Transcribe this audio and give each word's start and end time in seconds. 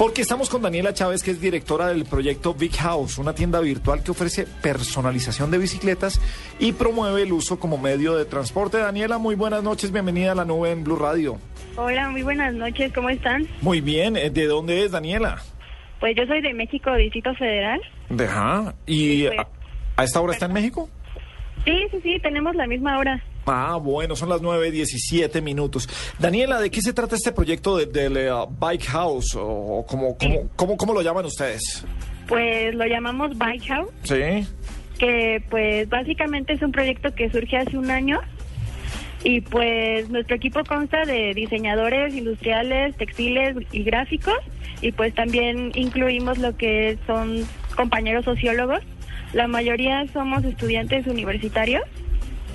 Porque 0.00 0.22
estamos 0.22 0.48
con 0.48 0.62
Daniela 0.62 0.94
Chávez, 0.94 1.22
que 1.22 1.30
es 1.30 1.42
directora 1.42 1.88
del 1.88 2.06
proyecto 2.06 2.54
Big 2.54 2.74
House, 2.76 3.18
una 3.18 3.34
tienda 3.34 3.60
virtual 3.60 4.02
que 4.02 4.12
ofrece 4.12 4.46
personalización 4.62 5.50
de 5.50 5.58
bicicletas 5.58 6.22
y 6.58 6.72
promueve 6.72 7.24
el 7.24 7.34
uso 7.34 7.60
como 7.60 7.76
medio 7.76 8.16
de 8.16 8.24
transporte. 8.24 8.78
Daniela, 8.78 9.18
muy 9.18 9.34
buenas 9.34 9.62
noches, 9.62 9.92
bienvenida 9.92 10.32
a 10.32 10.34
la 10.34 10.46
nube 10.46 10.70
en 10.70 10.84
Blue 10.84 10.96
Radio. 10.96 11.36
Hola, 11.76 12.08
muy 12.08 12.22
buenas 12.22 12.54
noches, 12.54 12.90
¿cómo 12.94 13.10
están? 13.10 13.46
Muy 13.60 13.82
bien, 13.82 14.14
¿de 14.14 14.46
dónde 14.46 14.86
es 14.86 14.92
Daniela? 14.92 15.42
Pues 15.98 16.16
yo 16.16 16.24
soy 16.24 16.40
de 16.40 16.54
México, 16.54 16.94
Distrito 16.94 17.34
Federal. 17.34 17.82
Ajá, 18.18 18.74
¿y 18.86 19.26
pues, 19.26 19.38
a, 19.38 19.48
a 19.96 20.04
esta 20.04 20.18
hora 20.22 20.32
está 20.32 20.46
en 20.46 20.54
México? 20.54 20.88
Sí, 21.66 21.76
sí, 21.90 22.00
sí, 22.02 22.18
tenemos 22.22 22.56
la 22.56 22.66
misma 22.66 22.96
hora. 22.96 23.22
Ah, 23.46 23.76
bueno, 23.82 24.14
son 24.16 24.28
las 24.28 24.40
9.17 24.42 25.42
minutos. 25.42 25.88
Daniela, 26.18 26.60
¿de 26.60 26.70
qué 26.70 26.80
se 26.82 26.92
trata 26.92 27.16
este 27.16 27.32
proyecto 27.32 27.76
del 27.76 27.90
de, 27.92 28.08
de, 28.08 28.32
uh, 28.32 28.46
Bike 28.46 28.84
House? 28.86 29.34
¿O 29.36 29.84
cómo, 29.88 30.16
cómo, 30.16 30.48
cómo, 30.56 30.76
cómo 30.76 30.94
lo 30.94 31.02
llaman 31.02 31.24
ustedes? 31.26 31.84
Pues 32.28 32.74
lo 32.74 32.86
llamamos 32.86 33.36
Bike 33.36 33.66
House, 33.68 33.90
Sí. 34.04 34.46
que 34.98 35.42
pues 35.50 35.88
básicamente 35.88 36.52
es 36.52 36.62
un 36.62 36.70
proyecto 36.70 37.12
que 37.14 37.28
surge 37.30 37.56
hace 37.56 37.76
un 37.76 37.90
año 37.90 38.20
y 39.24 39.40
pues 39.40 40.08
nuestro 40.10 40.36
equipo 40.36 40.62
consta 40.64 41.04
de 41.04 41.34
diseñadores 41.34 42.14
industriales, 42.14 42.96
textiles 42.96 43.56
y 43.72 43.82
gráficos 43.82 44.38
y 44.80 44.92
pues 44.92 45.14
también 45.14 45.72
incluimos 45.74 46.38
lo 46.38 46.56
que 46.56 46.98
son 47.06 47.44
compañeros 47.74 48.24
sociólogos. 48.24 48.80
La 49.32 49.46
mayoría 49.46 50.06
somos 50.12 50.44
estudiantes 50.44 51.06
universitarios. 51.06 51.82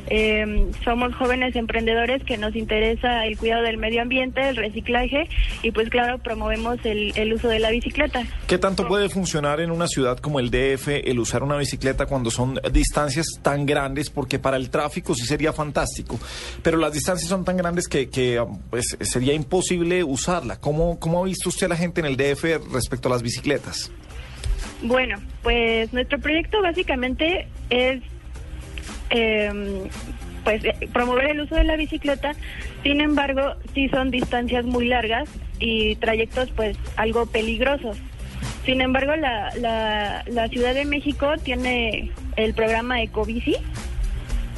Eh, 0.09 0.71
somos 0.83 1.13
jóvenes 1.15 1.55
emprendedores 1.55 2.23
que 2.23 2.37
nos 2.37 2.55
interesa 2.55 3.25
el 3.25 3.37
cuidado 3.37 3.63
del 3.63 3.77
medio 3.77 4.01
ambiente, 4.01 4.47
el 4.49 4.55
reciclaje 4.55 5.27
y 5.63 5.71
pues 5.71 5.89
claro, 5.89 6.19
promovemos 6.19 6.77
el, 6.83 7.13
el 7.15 7.33
uso 7.33 7.47
de 7.47 7.59
la 7.59 7.71
bicicleta. 7.71 8.23
¿Qué 8.47 8.57
tanto 8.57 8.87
puede 8.87 9.09
funcionar 9.09 9.59
en 9.59 9.71
una 9.71 9.87
ciudad 9.87 10.17
como 10.17 10.39
el 10.39 10.51
DF 10.51 10.87
el 11.03 11.19
usar 11.19 11.43
una 11.43 11.57
bicicleta 11.57 12.05
cuando 12.05 12.31
son 12.31 12.59
distancias 12.71 13.25
tan 13.41 13.65
grandes? 13.65 14.09
Porque 14.09 14.39
para 14.39 14.57
el 14.57 14.69
tráfico 14.69 15.15
sí 15.15 15.25
sería 15.25 15.53
fantástico, 15.53 16.19
pero 16.61 16.77
las 16.77 16.93
distancias 16.93 17.29
son 17.29 17.43
tan 17.43 17.57
grandes 17.57 17.87
que, 17.87 18.09
que 18.09 18.43
pues, 18.69 18.97
sería 19.01 19.33
imposible 19.33 20.03
usarla. 20.03 20.59
¿Cómo, 20.59 20.99
¿Cómo 20.99 21.23
ha 21.23 21.25
visto 21.25 21.49
usted 21.49 21.65
a 21.65 21.69
la 21.69 21.77
gente 21.77 22.01
en 22.01 22.07
el 22.07 22.17
DF 22.17 22.71
respecto 22.71 23.09
a 23.09 23.13
las 23.13 23.21
bicicletas? 23.21 23.91
Bueno, 24.81 25.17
pues 25.41 25.91
nuestro 25.93 26.19
proyecto 26.19 26.61
básicamente 26.61 27.47
es 27.69 28.01
eh, 29.09 29.87
pues 30.43 30.63
eh, 30.63 30.89
promover 30.93 31.31
el 31.31 31.41
uso 31.41 31.55
de 31.55 31.65
la 31.65 31.75
bicicleta. 31.75 32.33
Sin 32.83 33.01
embargo, 33.01 33.55
sí 33.73 33.89
son 33.89 34.11
distancias 34.11 34.65
muy 34.65 34.87
largas 34.87 35.27
y 35.59 35.95
trayectos 35.95 36.49
pues 36.51 36.77
algo 36.95 37.25
peligrosos. 37.25 37.97
Sin 38.65 38.81
embargo, 38.81 39.15
la, 39.15 39.53
la, 39.57 40.23
la 40.27 40.47
Ciudad 40.47 40.73
de 40.73 40.85
México 40.85 41.33
tiene 41.43 42.11
el 42.35 42.53
programa 42.53 43.01
Ecobici, 43.01 43.55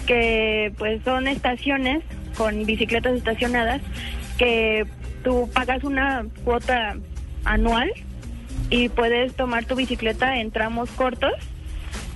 que 0.05 0.71
pues 0.77 1.01
son 1.03 1.27
estaciones 1.27 2.03
con 2.37 2.65
bicicletas 2.65 3.15
estacionadas 3.15 3.81
que 4.37 4.85
tú 5.23 5.49
pagas 5.53 5.83
una 5.83 6.25
cuota 6.43 6.95
anual 7.43 7.91
y 8.69 8.89
puedes 8.89 9.33
tomar 9.35 9.65
tu 9.65 9.75
bicicleta 9.75 10.37
en 10.37 10.51
tramos 10.51 10.89
cortos 10.91 11.33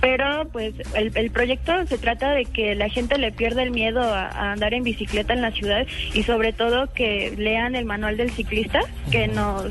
pero 0.02 0.48
pues 0.48 0.74
el, 0.96 1.12
el, 1.14 1.30
proyecto 1.30 1.86
se 1.86 1.96
trata 1.96 2.32
de 2.32 2.44
que 2.44 2.74
la 2.74 2.88
gente 2.88 3.18
le 3.18 3.30
pierda 3.30 3.62
el 3.62 3.70
miedo 3.70 4.02
a, 4.02 4.26
a, 4.26 4.50
andar 4.50 4.74
en 4.74 4.82
bicicleta 4.82 5.32
en 5.32 5.42
la 5.42 5.52
ciudad 5.52 5.86
y 6.12 6.24
sobre 6.24 6.52
todo 6.52 6.92
que 6.92 7.32
lean 7.38 7.76
el 7.76 7.84
manual 7.84 8.16
del 8.16 8.32
ciclista 8.32 8.80
que 9.12 9.28
nos 9.28 9.70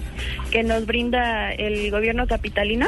que 0.49 0.63
nos 0.63 0.85
brinda 0.85 1.51
el 1.51 1.91
gobierno 1.91 2.27
capitalino 2.27 2.87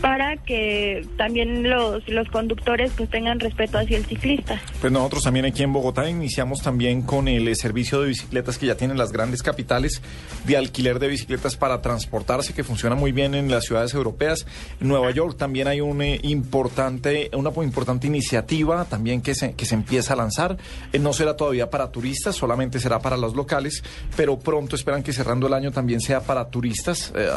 para 0.00 0.36
que 0.38 1.06
también 1.16 1.68
los, 1.68 2.06
los 2.08 2.28
conductores 2.28 2.92
pues 2.96 3.10
tengan 3.10 3.40
respeto 3.40 3.78
hacia 3.78 3.96
el 3.96 4.06
ciclista. 4.06 4.60
Pues 4.80 4.92
nosotros 4.92 5.22
también 5.24 5.44
aquí 5.44 5.62
en 5.62 5.72
Bogotá 5.72 6.08
iniciamos 6.08 6.62
también 6.62 7.02
con 7.02 7.28
el 7.28 7.54
servicio 7.56 8.00
de 8.00 8.08
bicicletas 8.08 8.58
que 8.58 8.66
ya 8.66 8.76
tienen 8.76 8.96
las 8.96 9.12
grandes 9.12 9.42
capitales 9.42 10.02
de 10.46 10.56
alquiler 10.56 10.98
de 10.98 11.08
bicicletas 11.08 11.56
para 11.56 11.82
transportarse 11.82 12.54
que 12.54 12.64
funciona 12.64 12.94
muy 12.94 13.12
bien 13.12 13.34
en 13.34 13.50
las 13.50 13.64
ciudades 13.64 13.94
europeas. 13.94 14.46
En 14.80 14.88
Nueva 14.88 15.10
York 15.10 15.36
también 15.36 15.68
hay 15.68 15.80
un 15.80 16.00
eh, 16.02 16.20
importante, 16.22 17.30
una 17.34 17.50
importante 17.62 18.06
iniciativa 18.06 18.84
también 18.86 19.20
que 19.20 19.34
se, 19.34 19.54
que 19.54 19.66
se 19.66 19.74
empieza 19.74 20.14
a 20.14 20.16
lanzar. 20.16 20.56
Eh, 20.92 20.98
no 20.98 21.12
será 21.12 21.36
todavía 21.36 21.68
para 21.70 21.90
turistas, 21.90 22.36
solamente 22.36 22.80
será 22.80 23.00
para 23.00 23.16
los 23.16 23.34
locales, 23.34 23.82
pero 24.16 24.38
pronto 24.38 24.76
esperan 24.76 25.02
que 25.02 25.12
cerrando 25.12 25.46
el 25.46 25.54
año 25.54 25.72
también 25.72 26.00
sea 26.00 26.20
para 26.20 26.48
turistas, 26.48 27.12
eh, 27.14 27.28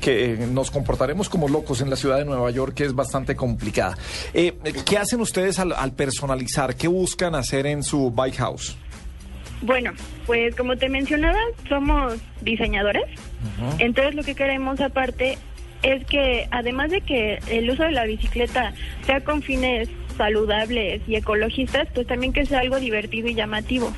que 0.00 0.36
nos 0.50 0.70
comportaremos 0.70 1.28
como 1.28 1.48
locos 1.48 1.80
en 1.80 1.88
la 1.88 1.93
ciudad 1.96 2.18
de 2.18 2.24
Nueva 2.24 2.50
York, 2.50 2.74
que 2.74 2.84
es 2.84 2.94
bastante 2.94 3.36
complicada. 3.36 3.96
Eh, 4.32 4.54
¿Qué 4.84 4.98
hacen 4.98 5.20
ustedes 5.20 5.58
al, 5.58 5.72
al, 5.72 5.92
personalizar? 5.92 6.76
¿Qué 6.76 6.88
buscan 6.88 7.34
hacer 7.34 7.66
en 7.66 7.82
su 7.82 8.10
bike 8.10 8.36
house? 8.36 8.76
Bueno, 9.62 9.92
pues 10.26 10.54
como 10.56 10.76
te 10.76 10.88
mencionaba, 10.88 11.38
somos 11.68 12.14
diseñadores. 12.42 13.04
Uh 13.04 13.62
-huh. 13.62 13.76
Entonces 13.78 14.14
lo 14.14 14.22
que 14.22 14.34
queremos 14.34 14.80
aparte 14.80 15.38
es 15.82 16.04
que 16.06 16.48
además 16.50 16.90
de 16.90 17.00
que 17.02 17.38
el 17.48 17.70
uso 17.70 17.84
de 17.84 17.92
la 17.92 18.04
bicicleta 18.04 18.72
sea 19.06 19.22
con 19.22 19.42
fines 19.42 19.88
saludables 20.16 21.02
y 21.06 21.16
ecologistas, 21.16 21.88
pues 21.94 22.06
también 22.06 22.32
que 22.32 22.46
sea 22.46 22.60
algo 22.60 22.78
divertido 22.78 23.28
y 23.28 23.34
llamativo. 23.34 23.92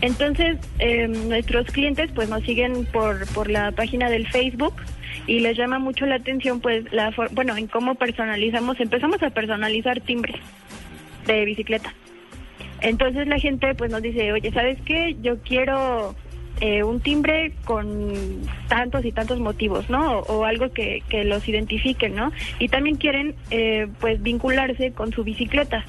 Entonces, 0.00 0.58
eh, 0.78 1.08
nuestros 1.08 1.66
clientes 1.68 2.10
pues 2.14 2.28
nos 2.28 2.42
siguen 2.42 2.86
por, 2.86 3.26
por 3.32 3.50
la 3.50 3.72
página 3.72 4.10
del 4.10 4.26
Facebook 4.28 4.74
y 5.26 5.40
les 5.40 5.56
llama 5.56 5.78
mucho 5.78 6.06
la 6.06 6.16
atención 6.16 6.60
pues 6.60 6.90
la 6.92 7.12
bueno 7.32 7.56
en 7.56 7.66
cómo 7.66 7.94
personalizamos 7.94 8.80
empezamos 8.80 9.22
a 9.22 9.30
personalizar 9.30 10.00
timbres 10.00 10.36
de 11.26 11.44
bicicleta. 11.44 11.94
Entonces 12.80 13.26
la 13.26 13.38
gente 13.38 13.74
pues 13.74 13.90
nos 13.90 14.02
dice 14.02 14.32
oye 14.32 14.52
sabes 14.52 14.78
qué 14.84 15.16
yo 15.22 15.38
quiero 15.38 16.14
eh, 16.60 16.82
un 16.82 17.00
timbre 17.00 17.52
con 17.64 18.12
tantos 18.68 19.04
y 19.04 19.12
tantos 19.12 19.38
motivos 19.38 19.90
no 19.90 20.20
o, 20.20 20.44
algo 20.44 20.72
que, 20.72 21.02
que, 21.08 21.24
los 21.24 21.46
identifiquen 21.48 22.14
no 22.14 22.32
y 22.58 22.68
también 22.68 22.96
quieren 22.96 23.34
eh, 23.50 23.88
pues 24.00 24.22
vincularse 24.22 24.92
con 24.92 25.12
su 25.12 25.22
bicicleta 25.22 25.84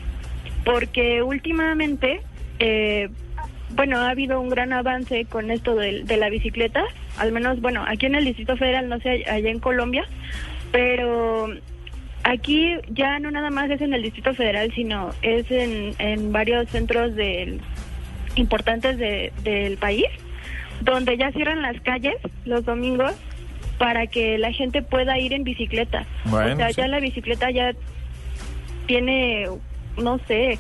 porque 0.66 1.22
últimamente 1.24 2.20
eh, 2.60 3.10
bueno, 3.78 4.00
ha 4.00 4.10
habido 4.10 4.42
un 4.42 4.50
gran 4.50 4.74
avance 4.74 5.26
con 5.26 5.52
esto 5.52 5.76
de, 5.76 6.04
de, 6.04 6.18
la 6.18 6.30
bicicleta, 6.30 6.84
al 7.18 7.32
menos, 7.32 7.62
bueno, 7.62 7.86
aquí 7.88 8.08
en 8.08 8.16
el 8.16 8.26
Distrito 8.26 8.58
Federal, 8.58 8.90
no 8.90 9.00
sé, 9.00 9.24
allá 9.30 9.50
en 9.50 9.60
Colombia, 9.60 10.04
pero 10.72 11.48
aquí 12.24 12.74
ya 12.90 13.20
no 13.20 13.30
nada 13.30 13.52
más 13.52 13.70
es 13.70 13.80
en 13.80 13.94
el 13.94 14.02
Distrito 14.02 14.34
Federal, 14.34 14.74
sino 14.74 15.12
es 15.22 15.50
en, 15.52 15.94
en 16.00 16.32
varios 16.32 16.68
centros 16.70 17.16
del, 17.16 17.62
importantes 18.36 18.98
de, 18.98 19.32
del 19.44 19.78
país, 19.78 20.08
donde 20.82 21.16
ya 21.16 21.32
cierran 21.32 21.62
las 21.62 21.80
calles 21.82 22.16
los 22.46 22.66
domingos 22.66 23.14
para 23.78 24.08
que 24.08 24.40
la 24.40 24.52
gente 24.52 24.82
pueda 24.82 25.20
ir 25.20 25.34
en 25.34 25.44
bicicleta. 25.44 26.06
Bueno, 26.26 26.54
o 26.54 26.58
sea, 26.58 26.70
sí. 26.70 26.76
ya 26.78 26.88
la 26.88 27.00
bicicleta 27.00 27.52
ya 27.52 27.74
tiene, 28.88 29.48
no 29.98 30.20
sé, 30.28 30.58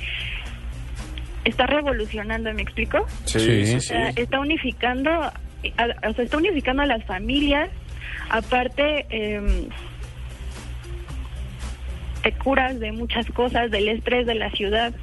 está 1.48 1.66
revolucionando, 1.66 2.54
¿me 2.54 2.62
explico? 2.62 3.06
Sí, 3.26 3.66
sí, 3.66 3.76
o 3.76 3.82
sea, 3.82 4.12
sí. 4.12 4.22
Está 4.22 4.40
unificando, 4.40 5.12
o 5.20 6.14
sea, 6.14 6.24
está 6.24 6.38
unificando 6.38 6.84
a 6.84 6.86
las 6.86 7.04
familias, 7.06 7.70
aparte 8.30 9.06
eh, 9.10 9.68
te 12.24 12.32
curas 12.34 12.80
de 12.80 12.92
muchas 12.92 13.26
cosas, 13.32 13.72
del 13.72 13.90
estrés 13.90 14.26
de 14.26 14.36
la 14.36 14.52
ciudad, 14.52 14.94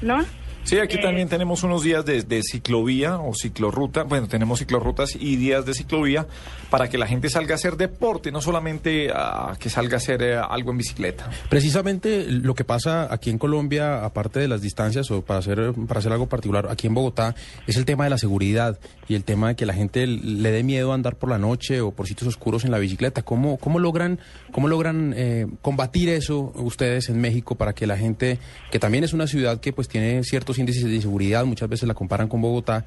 ¿no? 0.00 0.24
Sí, 0.64 0.78
aquí 0.78 0.96
eh, 0.96 1.02
también 1.02 1.28
tenemos 1.28 1.62
unos 1.64 1.82
días 1.82 2.04
de, 2.04 2.22
de, 2.22 2.42
ciclovía 2.42 3.18
o 3.18 3.34
ciclorruta. 3.34 4.04
Bueno, 4.04 4.28
tenemos 4.28 4.60
ciclorrutas 4.60 5.16
y 5.18 5.36
días 5.36 5.66
de 5.66 5.74
ciclovía 5.74 6.26
para 6.70 6.88
que 6.88 6.98
la 6.98 7.06
gente 7.06 7.28
salga 7.28 7.54
a 7.54 7.56
hacer 7.56 7.76
deporte, 7.76 8.30
no 8.30 8.40
solamente 8.40 9.10
a 9.12 9.56
que 9.58 9.68
salga 9.68 9.94
a 9.94 9.98
hacer 9.98 10.22
eh, 10.22 10.36
algo 10.36 10.70
en 10.70 10.78
bicicleta. 10.78 11.28
Precisamente 11.48 12.26
lo 12.28 12.54
que 12.54 12.64
pasa 12.64 13.12
aquí 13.12 13.30
en 13.30 13.38
Colombia, 13.38 14.04
aparte 14.04 14.40
de 14.40 14.48
las 14.48 14.62
distancias 14.62 15.10
o 15.10 15.22
para 15.22 15.40
hacer, 15.40 15.72
para 15.88 15.98
hacer 15.98 16.12
algo 16.12 16.28
particular, 16.28 16.68
aquí 16.70 16.86
en 16.86 16.94
Bogotá, 16.94 17.34
es 17.66 17.76
el 17.76 17.84
tema 17.84 18.04
de 18.04 18.10
la 18.10 18.18
seguridad 18.18 18.78
y 19.08 19.16
el 19.16 19.24
tema 19.24 19.48
de 19.48 19.56
que 19.56 19.66
la 19.66 19.74
gente 19.74 20.06
le 20.06 20.50
dé 20.50 20.62
miedo 20.62 20.92
a 20.92 20.94
andar 20.94 21.16
por 21.16 21.28
la 21.28 21.38
noche 21.38 21.80
o 21.80 21.90
por 21.90 22.06
sitios 22.06 22.28
oscuros 22.28 22.64
en 22.64 22.70
la 22.70 22.78
bicicleta. 22.78 23.22
¿Cómo, 23.22 23.58
cómo 23.58 23.78
logran, 23.78 24.20
cómo 24.52 24.68
logran 24.68 25.12
eh, 25.16 25.46
combatir 25.60 26.08
eso 26.08 26.52
ustedes 26.54 27.08
en 27.08 27.20
México 27.20 27.56
para 27.56 27.72
que 27.74 27.86
la 27.86 27.98
gente, 27.98 28.38
que 28.70 28.78
también 28.78 29.04
es 29.04 29.12
una 29.12 29.26
ciudad 29.26 29.60
que 29.60 29.72
pues 29.72 29.88
tiene 29.88 30.22
ciertos 30.24 30.51
índices 30.58 30.84
de 30.84 30.94
inseguridad, 30.94 31.44
muchas 31.44 31.68
veces 31.68 31.88
la 31.88 31.94
comparan 31.94 32.28
con 32.28 32.40
Bogotá, 32.40 32.84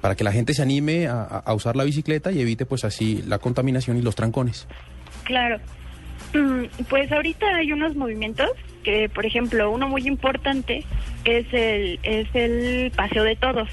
para 0.00 0.14
que 0.14 0.24
la 0.24 0.32
gente 0.32 0.54
se 0.54 0.62
anime 0.62 1.06
a, 1.06 1.22
a, 1.22 1.54
usar 1.54 1.76
la 1.76 1.84
bicicleta 1.84 2.30
y 2.32 2.40
evite 2.40 2.66
pues 2.66 2.84
así 2.84 3.22
la 3.26 3.38
contaminación 3.38 3.96
y 3.96 4.02
los 4.02 4.14
trancones. 4.14 4.66
Claro. 5.24 5.58
Pues 6.88 7.10
ahorita 7.10 7.46
hay 7.56 7.72
unos 7.72 7.96
movimientos 7.96 8.50
que, 8.82 9.08
por 9.08 9.24
ejemplo, 9.24 9.70
uno 9.70 9.88
muy 9.88 10.06
importante 10.06 10.84
es 11.24 11.46
el, 11.52 11.98
es 12.02 12.28
el 12.34 12.90
paseo 12.90 13.24
de 13.24 13.36
todos. 13.36 13.68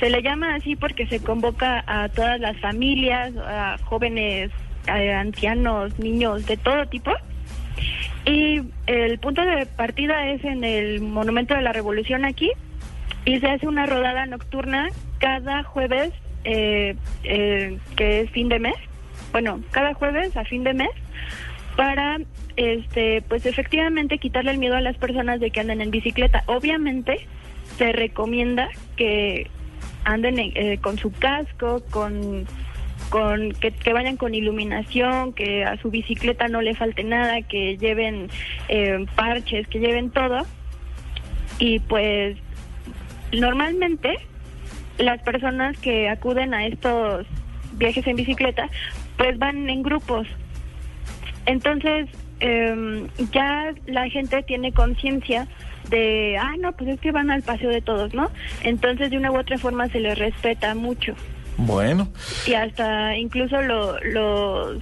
Se 0.00 0.10
le 0.10 0.22
llama 0.22 0.54
así 0.54 0.76
porque 0.76 1.06
se 1.06 1.20
convoca 1.20 1.82
a 1.86 2.08
todas 2.10 2.38
las 2.40 2.58
familias, 2.60 3.32
a 3.38 3.78
jóvenes, 3.84 4.50
a 4.86 5.20
ancianos, 5.20 5.98
niños 5.98 6.46
de 6.46 6.56
todo 6.58 6.86
tipo. 6.86 7.12
Y 8.26 8.60
el 8.86 9.18
punto 9.20 9.42
de 9.42 9.66
partida 9.66 10.26
es 10.26 10.44
en 10.44 10.64
el 10.64 11.00
Monumento 11.00 11.54
de 11.54 11.62
la 11.62 11.72
Revolución 11.72 12.24
aquí 12.24 12.50
y 13.24 13.38
se 13.38 13.46
hace 13.46 13.68
una 13.68 13.86
rodada 13.86 14.26
nocturna 14.26 14.88
cada 15.18 15.62
jueves, 15.62 16.12
eh, 16.44 16.96
eh, 17.22 17.78
que 17.96 18.20
es 18.20 18.30
fin 18.30 18.48
de 18.48 18.58
mes. 18.58 18.74
Bueno, 19.30 19.60
cada 19.70 19.94
jueves 19.94 20.36
a 20.36 20.44
fin 20.44 20.64
de 20.64 20.74
mes 20.74 20.90
para 21.76 22.18
este 22.56 23.22
pues 23.22 23.46
efectivamente 23.46 24.18
quitarle 24.18 24.50
el 24.50 24.58
miedo 24.58 24.76
a 24.76 24.80
las 24.80 24.96
personas 24.96 25.38
de 25.38 25.50
que 25.50 25.60
anden 25.60 25.80
en 25.80 25.92
bicicleta. 25.92 26.42
Obviamente 26.46 27.26
se 27.78 27.92
recomienda 27.92 28.68
que 28.96 29.48
anden 30.04 30.38
eh, 30.38 30.78
con 30.80 30.98
su 30.98 31.12
casco, 31.12 31.82
con 31.90 32.46
con 33.10 33.52
que, 33.52 33.92
vayan 33.92 34.16
con 34.16 34.34
iluminación, 34.34 35.32
que 35.32 35.64
a 35.64 35.76
su 35.78 35.90
bicicleta 35.90 36.48
no 36.48 36.60
le 36.60 36.74
falte 36.74 37.04
nada, 37.04 37.42
que 37.42 37.76
lleven 37.76 38.28
eh, 38.68 39.06
parches, 39.14 39.66
que 39.68 39.78
lleven 39.78 40.10
todo. 40.10 40.46
Y 41.58 41.80
pues 41.80 42.36
normalmente 43.32 44.18
las 44.98 45.20
personas 45.22 45.78
que 45.78 46.08
acuden 46.08 46.54
a 46.54 46.66
estos 46.66 47.26
viajes 47.72 48.06
en 48.06 48.16
bicicleta, 48.16 48.68
pues 49.16 49.38
van 49.38 49.68
en 49.68 49.82
grupos. 49.82 50.26
Entonces, 51.46 52.08
eh, 52.40 53.06
ya 53.32 53.72
la 53.86 54.08
gente 54.08 54.42
tiene 54.42 54.72
conciencia 54.72 55.46
de, 55.88 56.36
ah, 56.40 56.54
no, 56.58 56.72
pues 56.72 56.90
es 56.90 57.00
que 57.00 57.12
van 57.12 57.30
al 57.30 57.42
paseo 57.42 57.70
de 57.70 57.80
todos, 57.80 58.12
¿no? 58.14 58.30
Entonces, 58.62 59.10
de 59.10 59.16
una 59.16 59.30
u 59.30 59.38
otra 59.38 59.58
forma 59.58 59.88
se 59.88 60.00
les 60.00 60.18
respeta 60.18 60.74
mucho. 60.74 61.14
Bueno. 61.58 62.08
Y 62.46 62.54
hasta 62.54 63.16
incluso 63.16 63.60
lo, 63.62 63.98
los... 64.00 64.78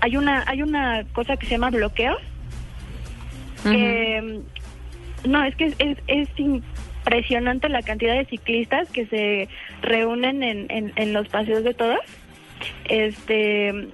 Hay 0.00 0.16
una, 0.16 0.44
hay 0.46 0.62
una 0.62 1.04
cosa 1.12 1.36
que 1.36 1.46
se 1.46 1.52
llama 1.52 1.70
bloqueo. 1.70 2.16
no, 5.24 5.44
es 5.44 5.54
que 5.56 5.74
es, 5.78 5.98
es, 6.06 6.28
impresionante 6.38 7.68
la 7.68 7.82
cantidad 7.82 8.14
de 8.14 8.24
ciclistas 8.26 8.90
que 8.90 9.06
se 9.06 9.48
reúnen 9.82 10.42
en, 10.42 10.66
en, 10.70 10.92
en 10.96 11.12
los 11.12 11.28
paseos 11.28 11.64
de 11.64 11.74
todos. 11.74 12.00
Este, 12.84 13.88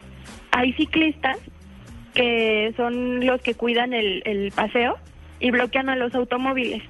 hay 0.53 0.73
ciclistas 0.75 1.39
que 2.15 2.73
son 2.77 3.25
los 3.27 3.41
que 3.43 3.55
cuidan 3.55 3.93
el, 3.93 4.23
el 4.25 4.53
paseo 4.53 4.97
y 5.39 5.51
bloquean 5.51 5.89
a 5.89 5.97
los 5.97 6.15
automóviles. 6.15 6.83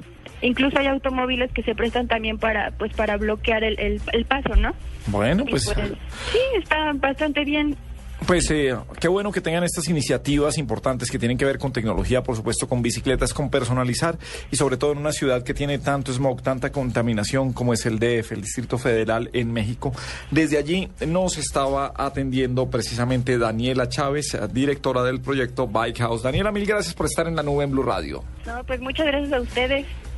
Incluso 0.43 0.79
hay 0.79 0.87
automóviles 0.87 1.51
que 1.53 1.63
se 1.63 1.75
prestan 1.75 2.09
también 2.09 2.39
para 2.39 2.73
pues 2.73 2.93
para 2.95 3.17
bloquear 3.17 3.65
el, 3.65 4.01
el, 4.13 4.25
paso, 4.25 4.55
¿no? 4.57 4.73
Bueno, 5.07 5.45
pues, 5.49 5.73
pues... 5.73 5.93
Sí, 6.33 6.39
está 6.59 6.93
bastante 6.93 7.45
bien. 7.45 7.77
Pues 8.25 8.51
eh, 8.51 8.75
qué 8.99 9.09
bueno 9.09 9.31
que 9.31 9.41
tengan 9.41 9.63
estas 9.63 9.89
iniciativas 9.89 10.57
importantes 10.59 11.11
que 11.11 11.19
tienen 11.19 11.37
que 11.37 11.45
ver 11.45 11.59
con 11.59 11.73
tecnología, 11.73 12.23
por 12.23 12.35
supuesto, 12.35 12.67
con 12.67 12.81
bicicletas, 12.81 13.35
con 13.35 13.51
personalizar 13.51 14.19
y 14.51 14.57
sobre 14.57 14.79
todo 14.79 14.93
en 14.93 14.99
una 14.99 15.13
ciudad 15.13 15.43
que 15.43 15.53
tiene 15.53 15.79
tanto 15.79 16.13
smog, 16.13 16.43
tanta 16.43 16.73
contaminación 16.73 17.53
como 17.53 17.75
es 17.75 17.85
el 17.87 17.99
DF, 17.99 18.33
el 18.33 18.41
Distrito 18.41 18.79
Federal 18.79 19.31
en 19.33 19.53
México. 19.53 19.93
Desde 20.31 20.57
allí 20.57 20.89
nos 21.07 21.37
estaba 21.37 21.93
atendiendo 21.95 22.69
precisamente 22.69 23.39
Daniela 23.39 23.89
Chávez, 23.89 24.37
directora 24.53 25.03
del 25.03 25.21
proyecto 25.21 25.69
Bike 25.69 25.99
House. 25.99 26.23
Daniela, 26.23 26.51
mil 26.51 26.67
gracias 26.67 26.95
por 26.95 27.07
estar 27.07 27.29
en 27.29 27.37
la 27.37 27.43
nube 27.43 27.65
en 27.65 27.71
Blue 27.71 27.83
Radio. 27.83 28.25
No, 28.47 28.65
pues 28.65 28.81
muchas 28.81 29.07
gracias 29.07 29.33
a 29.35 29.41
ustedes. 29.41 29.87